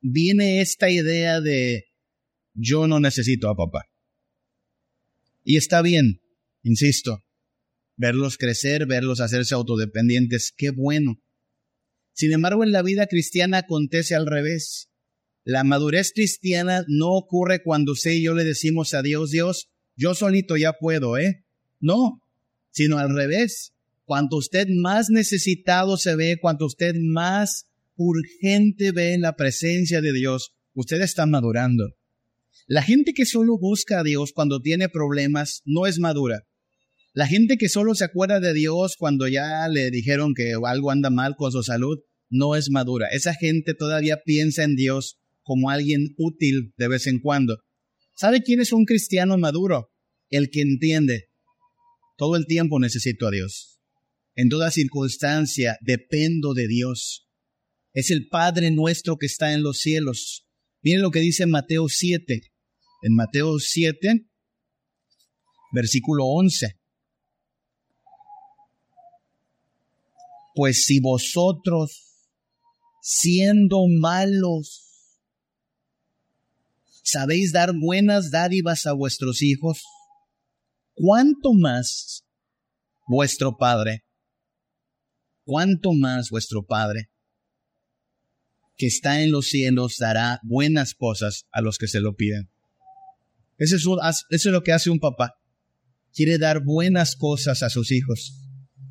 [0.00, 1.84] viene esta idea de
[2.54, 3.84] yo no necesito a papá.
[5.44, 6.20] Y está bien,
[6.62, 7.22] insisto,
[7.96, 11.20] verlos crecer, verlos hacerse autodependientes, qué bueno.
[12.16, 14.88] Sin embargo, en la vida cristiana acontece al revés.
[15.44, 20.14] La madurez cristiana no ocurre cuando usted y yo le decimos a Dios, Dios, yo
[20.14, 21.44] solito ya puedo, ¿eh?
[21.78, 22.22] No,
[22.70, 23.74] sino al revés.
[24.06, 30.14] Cuanto usted más necesitado se ve, cuanto usted más urgente ve en la presencia de
[30.14, 31.96] Dios, usted está madurando.
[32.66, 36.46] La gente que solo busca a Dios cuando tiene problemas no es madura.
[37.16, 41.08] La gente que solo se acuerda de Dios cuando ya le dijeron que algo anda
[41.08, 41.98] mal con su salud
[42.28, 43.08] no es madura.
[43.10, 47.56] Esa gente todavía piensa en Dios como alguien útil de vez en cuando.
[48.14, 49.94] ¿Sabe quién es un cristiano maduro?
[50.28, 51.30] El que entiende.
[52.18, 53.80] Todo el tiempo necesito a Dios.
[54.34, 57.30] En toda circunstancia dependo de Dios.
[57.94, 60.46] Es el Padre nuestro que está en los cielos.
[60.82, 62.42] Miren lo que dice Mateo 7.
[63.00, 64.26] En Mateo 7,
[65.72, 66.76] versículo 11.
[70.56, 72.02] Pues si vosotros,
[73.00, 74.82] siendo malos,
[77.04, 79.84] sabéis dar buenas dádivas a vuestros hijos,
[80.94, 82.24] ¿cuánto más
[83.06, 84.06] vuestro Padre
[85.46, 87.08] cuánto más vuestro Padre,
[88.76, 92.50] que está en los cielos, dará buenas cosas a los que se lo piden.
[93.56, 93.76] Eso
[94.28, 95.36] es, lo que hace un papá.
[96.12, 98.34] Quiere dar buenas cosas a sus hijos.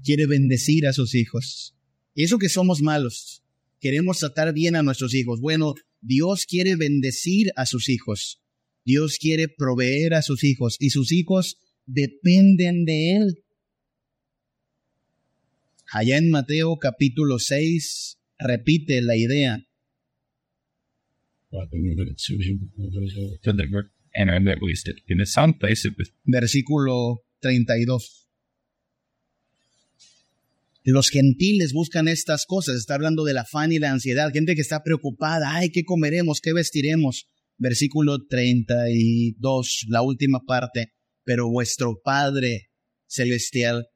[0.06, 1.76] Quiere bendecir a sus hijos.
[2.14, 3.44] Eso que somos malos.
[3.82, 5.42] Queremos tratar bien a nuestros hijos.
[5.42, 8.40] Bueno, Dios quiere bendecir a sus hijos.
[8.86, 13.44] Dios quiere proveer a sus hijos y sus hijos dependen de Él.
[15.92, 19.66] Allá en Mateo capítulo 6 repite la idea.
[26.24, 28.25] Versículo 32.
[30.88, 34.84] Los gentiles buscan estas cosas, está hablando del afán y la ansiedad, gente que está
[34.84, 36.42] preocupada, ay, ¿qué comeremos?
[36.42, 37.28] ¿Qué vestiremos?
[37.58, 40.94] Versículo 32, la última parte,
[41.24, 42.70] pero vuestro Padre
[43.08, 43.88] celestial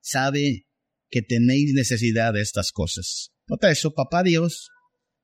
[0.00, 0.66] sabe
[1.10, 3.32] que tenéis necesidad de estas cosas.
[3.46, 4.70] Nota eso, papá Dios.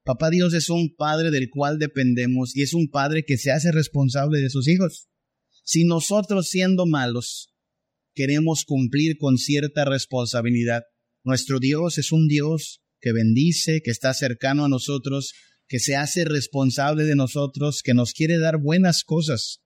[0.04, 3.72] Papá Dios es un padre del cual dependemos y es un padre que se hace
[3.72, 5.08] responsable de sus hijos.
[5.64, 7.54] Si nosotros siendo malos
[8.14, 10.82] queremos cumplir con cierta responsabilidad,
[11.26, 15.34] nuestro Dios es un Dios que bendice, que está cercano a nosotros,
[15.66, 19.60] que se hace responsable de nosotros, que nos quiere dar buenas cosas.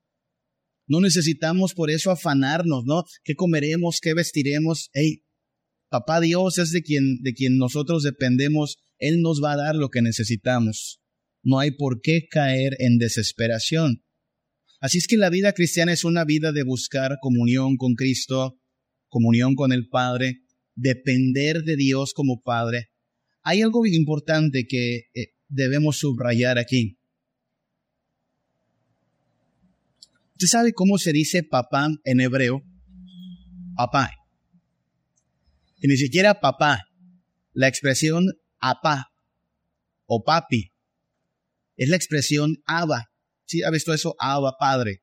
[0.89, 3.05] No necesitamos por eso afanarnos, ¿no?
[3.25, 4.01] ¿Qué comeremos?
[4.01, 4.89] ¿Qué vestiremos?
[4.95, 5.23] Hey,
[5.91, 8.79] Papá Dios es de quien, de quien nosotros dependemos.
[8.99, 11.03] Él nos va a dar lo que necesitamos.
[11.43, 14.03] No hay por qué caer en desesperación.
[14.81, 18.59] Así es que la vida cristiana es una vida de buscar comunión con Cristo,
[19.09, 20.41] comunión con el Padre,
[20.75, 22.91] depender de Dios como Padre.
[23.43, 26.99] Hay algo importante que eh, debemos subrayar aquí.
[30.33, 32.63] ¿Usted sabe cómo se dice papá en hebreo?
[33.77, 34.11] Papá.
[35.81, 36.85] Y ni siquiera papá.
[37.53, 38.27] La expresión
[38.59, 39.11] apá
[40.07, 40.73] o papi
[41.77, 43.07] es la expresión aba.
[43.47, 44.15] ¿Sí ha visto eso?
[44.19, 45.03] Aba, padre.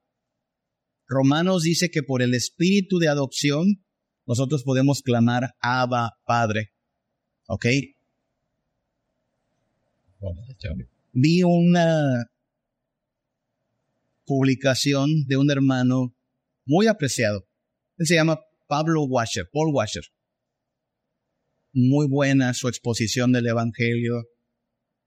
[1.08, 3.84] Romanos dice que por el espíritu de adopción
[4.28, 6.74] nosotros podemos clamar Abba Padre.
[7.48, 7.66] ¿Ok?
[11.13, 12.30] Vi una
[14.26, 16.13] publicación de un hermano
[16.66, 17.48] muy apreciado.
[17.98, 20.04] Él se llama Pablo Washer, Paul Washer
[21.78, 24.24] muy buena su exposición del Evangelio.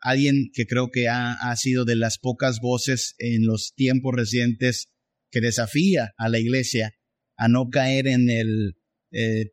[0.02, 4.88] alguien que creo que ha, ha, sido de las pocas voces en los tiempos recientes
[5.30, 6.92] que desafía a la iglesia
[7.36, 8.79] a no caer en el
[9.12, 9.52] eh,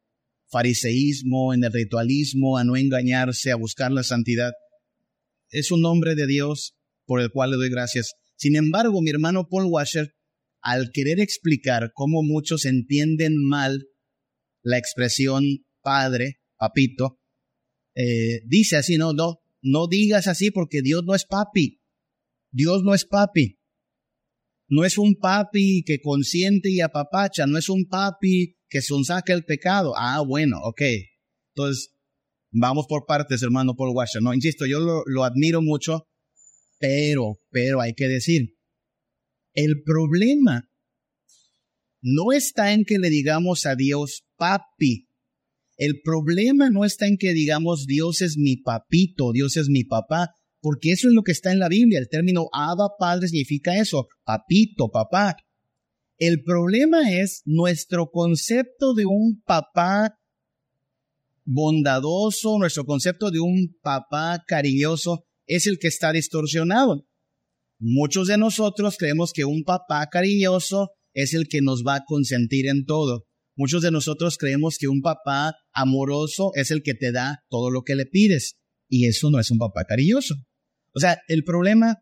[0.50, 4.54] fariseísmo, en el ritualismo, a no engañarse, a buscar la santidad.
[5.50, 8.14] Es un nombre de Dios por el cual le doy gracias.
[8.36, 10.14] Sin embargo, mi hermano Paul Washer,
[10.62, 13.88] al querer explicar cómo muchos entienden mal
[14.62, 15.44] la expresión
[15.82, 17.20] padre, papito,
[17.96, 21.82] eh, dice así, no, no, no digas así porque Dios no es papi.
[22.52, 23.60] Dios no es papi.
[24.70, 29.46] No es un papi que consiente y apapacha, no es un papi que sonsaca el
[29.46, 29.94] pecado.
[29.96, 30.82] Ah, bueno, ok.
[31.56, 31.94] Entonces,
[32.52, 34.22] vamos por partes, hermano Paul Washer.
[34.22, 36.08] No, insisto, yo lo, lo admiro mucho,
[36.80, 38.56] pero, pero hay que decir,
[39.54, 40.70] el problema
[42.02, 45.08] no está en que le digamos a Dios papi.
[45.78, 50.30] El problema no está en que digamos Dios es mi papito, Dios es mi papá,
[50.60, 52.00] porque eso es lo que está en la Biblia.
[52.00, 55.36] El término Abba Padre significa eso, papito, papá.
[56.18, 60.18] El problema es nuestro concepto de un papá
[61.46, 67.06] bondadoso, nuestro concepto de un papá cariñoso es el que está distorsionado.
[67.80, 72.68] Muchos de nosotros creemos que un papá cariñoso es el que nos va a consentir
[72.68, 73.28] en todo.
[73.56, 77.84] Muchos de nosotros creemos que un papá amoroso es el que te da todo lo
[77.84, 78.58] que le pides.
[78.90, 80.36] Y eso no es un papá cariñoso.
[80.94, 81.98] O sea, el problema,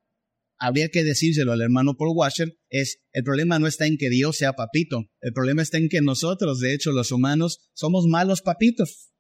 [0.66, 4.38] habría que decírselo al hermano Paul Washer, es el problema no está en que Dios
[4.38, 5.06] sea papito.
[5.22, 9.12] El problema está en que nosotros, de hecho, los humanos, somos malos papitos.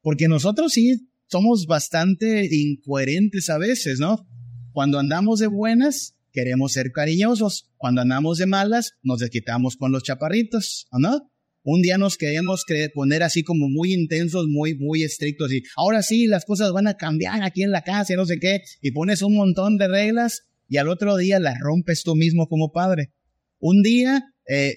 [0.00, 4.26] Porque nosotros sí somos bastante incoherentes a veces, ¿no?
[4.72, 7.68] Cuando andamos de buenas, queremos ser cariñosos.
[7.76, 11.30] Cuando andamos de malas, nos desquitamos con los chaparritos, ¿no?
[11.64, 16.26] Un día nos queremos poner así como muy intensos, muy, muy estrictos y ahora sí,
[16.26, 19.20] las cosas van a cambiar aquí en la casa y no sé qué, y pones
[19.20, 23.14] un montón de reglas y al otro día las rompes tú mismo como padre.
[23.58, 24.76] Un día eh,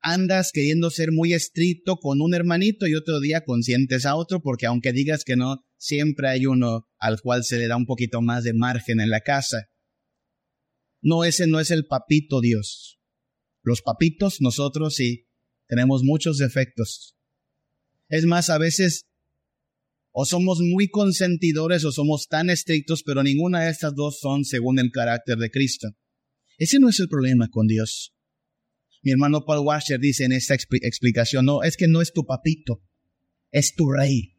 [0.00, 4.66] andas queriendo ser muy estricto con un hermanito y otro día consientes a otro porque
[4.66, 8.44] aunque digas que no, siempre hay uno al cual se le da un poquito más
[8.44, 9.68] de margen en la casa.
[11.00, 13.00] No, ese no es el papito Dios.
[13.62, 15.28] Los papitos, nosotros sí,
[15.66, 17.16] tenemos muchos defectos.
[18.08, 19.07] Es más, a veces
[20.20, 24.80] o somos muy consentidores o somos tan estrictos, pero ninguna de estas dos son según
[24.80, 25.90] el carácter de Cristo.
[26.56, 28.12] Ese no es el problema con Dios.
[29.04, 32.82] Mi hermano Paul Washer dice en esta explicación, no, es que no es tu papito,
[33.52, 34.34] es tu rey.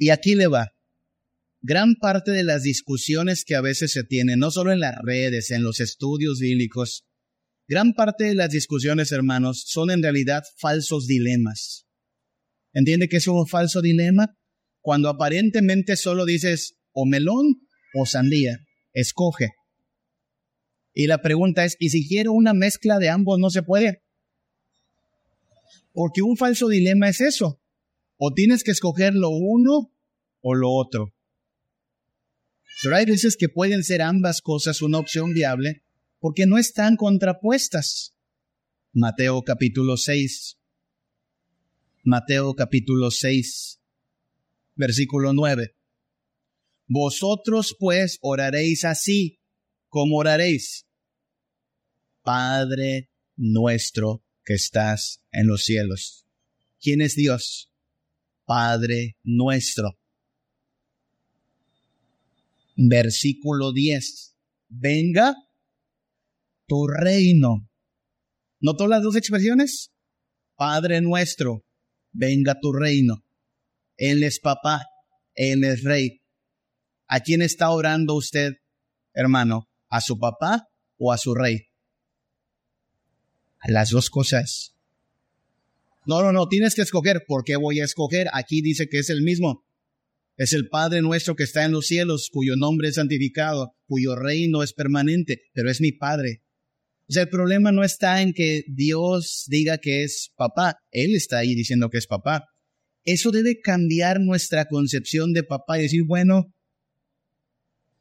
[0.00, 0.72] Y aquí le va
[1.62, 5.52] gran parte de las discusiones que a veces se tienen, no solo en las redes,
[5.52, 7.06] en los estudios bíblicos,
[7.68, 11.85] gran parte de las discusiones, hermanos, son en realidad falsos dilemas.
[12.76, 14.36] ¿Entiende que es un falso dilema?
[14.82, 19.48] Cuando aparentemente solo dices o melón o sandía, escoge.
[20.92, 24.02] Y la pregunta es, ¿y si quiero una mezcla de ambos no se puede?
[25.94, 27.62] Porque un falso dilema es eso.
[28.18, 29.90] O tienes que escoger lo uno
[30.42, 31.14] o lo otro.
[32.82, 35.82] Pero hay veces que pueden ser ambas cosas una opción viable
[36.18, 38.14] porque no están contrapuestas.
[38.92, 40.58] Mateo capítulo 6.
[42.08, 43.80] Mateo capítulo 6,
[44.76, 45.74] versículo 9.
[46.86, 49.40] Vosotros pues oraréis así,
[49.88, 50.86] como oraréis.
[52.22, 56.24] Padre nuestro que estás en los cielos.
[56.80, 57.72] ¿Quién es Dios?
[58.44, 59.98] Padre nuestro
[62.76, 64.36] versículo 10.
[64.68, 65.34] Venga
[66.68, 67.68] tu reino.
[68.60, 69.92] ¿Notó las dos expresiones?
[70.54, 71.65] Padre nuestro,
[72.16, 73.24] venga tu reino.
[73.96, 74.86] Él es papá,
[75.34, 76.20] Él es rey.
[77.08, 78.54] ¿A quién está orando usted,
[79.14, 79.68] hermano?
[79.88, 81.68] ¿A su papá o a su rey?
[83.60, 84.74] A las dos cosas.
[86.04, 87.24] No, no, no, tienes que escoger.
[87.26, 88.28] ¿Por qué voy a escoger?
[88.32, 89.64] Aquí dice que es el mismo.
[90.36, 94.62] Es el Padre nuestro que está en los cielos, cuyo nombre es santificado, cuyo reino
[94.62, 96.42] es permanente, pero es mi Padre.
[97.08, 101.38] O sea, el problema no está en que Dios diga que es papá, Él está
[101.38, 102.44] ahí diciendo que es papá.
[103.04, 106.52] Eso debe cambiar nuestra concepción de papá y decir, bueno,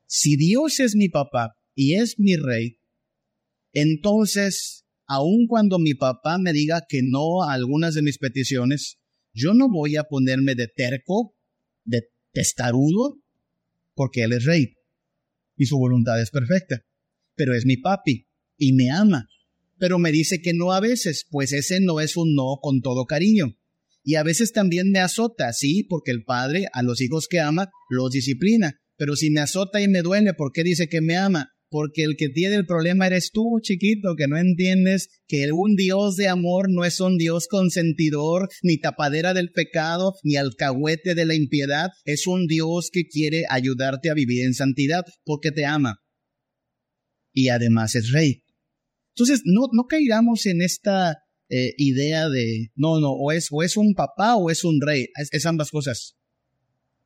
[0.07, 2.79] si Dios es mi papá y es mi rey,
[3.73, 8.97] entonces, aun cuando mi papá me diga que no a algunas de mis peticiones,
[9.33, 11.35] yo no voy a ponerme de terco,
[11.83, 13.21] de testarudo,
[13.93, 14.73] porque Él es rey
[15.57, 16.81] y su voluntad es perfecta.
[17.35, 18.27] Pero es mi papi
[18.57, 19.27] y me ama.
[19.77, 23.05] Pero me dice que no a veces, pues ese no es un no con todo
[23.05, 23.57] cariño.
[24.03, 27.69] Y a veces también me azota, sí, porque el Padre a los hijos que ama
[27.89, 28.79] los disciplina.
[28.97, 31.49] Pero si me azota y me duele, ¿por qué dice que me ama?
[31.69, 36.15] Porque el que tiene el problema eres tú, chiquito, que no entiendes que un Dios
[36.15, 41.33] de amor no es un Dios consentidor, ni tapadera del pecado, ni alcahuete de la
[41.33, 41.89] impiedad.
[42.05, 46.01] Es un Dios que quiere ayudarte a vivir en santidad, porque te ama.
[47.33, 48.44] Y además es rey.
[49.15, 53.77] Entonces, no, no caigamos en esta eh, idea de, no, no, o es, o es
[53.77, 55.07] un papá o es un rey.
[55.15, 56.17] es ambas cosas.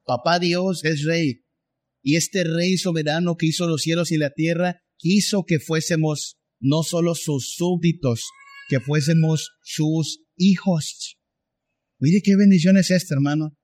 [0.05, 1.43] Papá Dios es rey.
[2.01, 6.83] Y este rey soberano que hizo los cielos y la tierra, quiso que fuésemos no
[6.83, 8.23] solo sus súbditos,
[8.69, 11.17] que fuésemos sus hijos.
[11.99, 13.58] Mire qué bendición es esta, hermano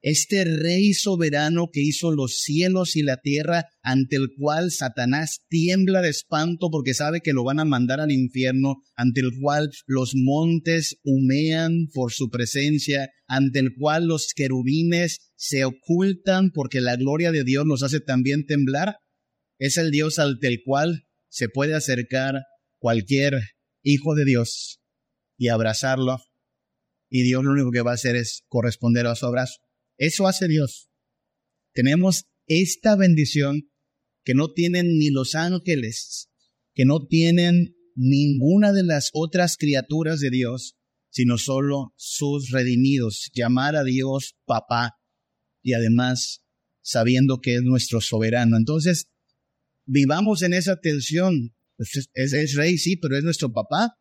[0.00, 6.02] este rey soberano que hizo los cielos y la tierra, ante el cual Satanás tiembla
[6.02, 10.12] de espanto porque sabe que lo van a mandar al infierno, ante el cual los
[10.14, 17.32] montes humean por su presencia, ante el cual los querubines se ocultan porque la gloria
[17.32, 18.96] de Dios nos hace también temblar,
[19.58, 22.34] es el Dios ante el cual se puede acercar
[22.78, 23.34] cualquier
[23.82, 24.80] hijo de Dios
[25.36, 26.18] y abrazarlo,
[27.10, 29.67] y Dios lo único que va a hacer es corresponder a su abrazo.
[29.98, 30.88] Eso hace Dios.
[31.74, 33.70] Tenemos esta bendición
[34.24, 36.30] que no tienen ni los ángeles,
[36.74, 40.76] que no tienen ninguna de las otras criaturas de Dios,
[41.10, 43.30] sino solo sus redimidos.
[43.34, 44.94] Llamar a Dios papá
[45.62, 46.44] y además
[46.80, 48.56] sabiendo que es nuestro soberano.
[48.56, 49.10] Entonces,
[49.84, 51.54] vivamos en esa tensión.
[51.76, 53.94] Pues es, es, rey, sí, pero es nuestro papá.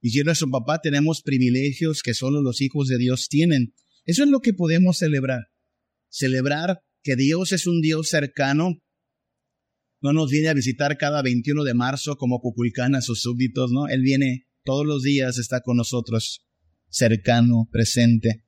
[0.00, 3.74] Y si es nuestro papá, tenemos privilegios que solo los hijos de Dios tienen.
[4.08, 5.48] Eso es lo que podemos celebrar.
[6.08, 8.80] Celebrar que Dios es un Dios cercano.
[10.00, 13.86] No nos viene a visitar cada 21 de marzo como Cuculcán a sus súbditos, ¿no?
[13.86, 16.40] Él viene todos los días, está con nosotros,
[16.88, 18.46] cercano, presente.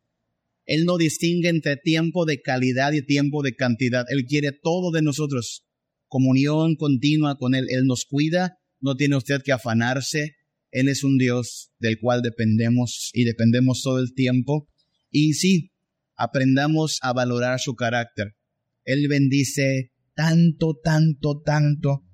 [0.64, 4.06] Él no distingue entre tiempo de calidad y tiempo de cantidad.
[4.08, 5.66] Él quiere todo de nosotros.
[6.08, 7.66] Comunión continua con Él.
[7.68, 8.56] Él nos cuida.
[8.80, 10.36] No tiene usted que afanarse.
[10.70, 14.70] Él es un Dios del cual dependemos y dependemos todo el tiempo.
[15.10, 15.72] Y sí,
[16.16, 18.36] aprendamos a valorar su carácter.
[18.84, 22.04] Él bendice tanto, tanto, tanto,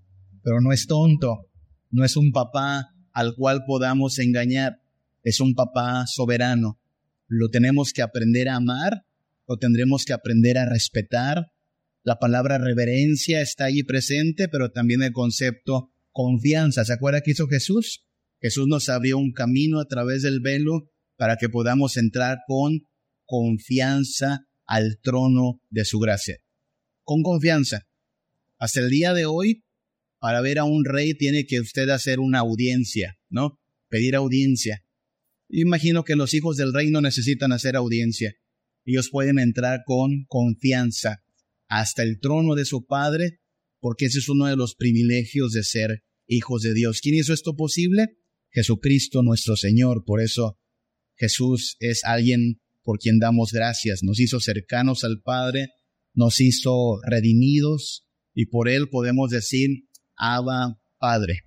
[0.43, 1.51] pero no es tonto,
[1.91, 4.81] no es un papá al cual podamos engañar,
[5.23, 6.81] es un papá soberano.
[7.27, 9.05] Lo tenemos que aprender a amar,
[9.49, 11.47] lo tendremos que aprender a respetar.
[12.03, 16.85] La palabra reverencia está allí presente, pero también el concepto confianza.
[16.85, 18.07] ¿Se acuerda que hizo Jesús?
[18.41, 22.81] Jesús nos abrió un camino a través del velo para que podamos entrar con
[23.25, 26.39] confianza al trono de su gracia.
[27.03, 27.87] Con confianza.
[28.59, 29.65] Hasta el día de hoy,
[30.19, 33.61] para ver a un rey tiene que usted hacer una audiencia, ¿no?
[33.89, 34.83] Pedir audiencia.
[35.49, 38.35] imagino que los hijos del rey no necesitan hacer audiencia.
[38.85, 41.23] Ellos pueden entrar con confianza
[41.69, 43.41] hasta el trono de su Padre,
[43.81, 47.01] porque ese es uno de los privilegios de ser hijos de Dios.
[47.01, 48.17] ¿Quién hizo esto posible?
[48.51, 50.05] Jesucristo nuestro Señor.
[50.05, 50.59] Por eso
[51.17, 54.03] Jesús es alguien por quien damos gracias.
[54.03, 55.71] Nos hizo cercanos al Padre,
[56.15, 61.43] nos hizo redimidos y por Él podemos decir, Abba Padre.